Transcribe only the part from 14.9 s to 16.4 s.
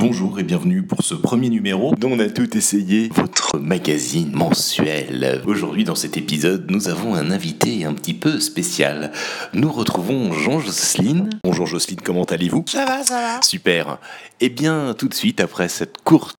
tout de suite, après cette courte